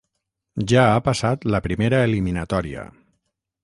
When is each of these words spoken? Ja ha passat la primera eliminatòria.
Ja 0.71 0.85
ha 0.93 1.03
passat 1.09 1.47
la 1.57 1.63
primera 1.69 2.03
eliminatòria. 2.09 2.91